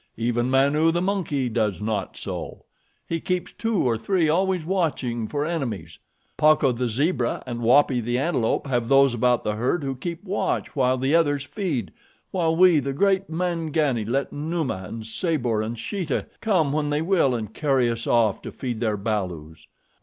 Even 0.17 0.49
Manu, 0.49 0.89
the 0.91 0.99
monkey, 0.99 1.47
does 1.47 1.79
not 1.79 2.17
so. 2.17 2.65
He 3.07 3.19
keeps 3.19 3.51
two 3.51 3.87
or 3.87 3.99
three 3.99 4.27
always 4.27 4.65
watching 4.65 5.27
for 5.27 5.45
enemies. 5.45 5.99
Pacco, 6.37 6.71
the 6.71 6.87
zebra, 6.87 7.43
and 7.45 7.59
Wappi, 7.61 8.01
the 8.01 8.17
antelope, 8.17 8.65
have 8.65 8.87
those 8.87 9.13
about 9.13 9.43
the 9.43 9.53
herd 9.57 9.83
who 9.83 9.93
keep 9.95 10.23
watch 10.23 10.75
while 10.75 10.97
the 10.97 11.13
others 11.13 11.43
feed, 11.43 11.91
while 12.31 12.55
we, 12.55 12.79
the 12.79 12.93
great 12.93 13.29
Mangani, 13.29 14.03
let 14.03 14.33
Numa, 14.33 14.85
and 14.87 15.05
Sabor, 15.05 15.61
and 15.61 15.77
Sheeta 15.77 16.25
come 16.39 16.71
when 16.73 16.89
they 16.89 17.03
will 17.03 17.35
and 17.35 17.53
carry 17.53 17.87
us 17.87 18.07
off 18.07 18.41
to 18.41 18.51
feed 18.51 18.79
their 18.79 18.97
balus. 18.97 19.67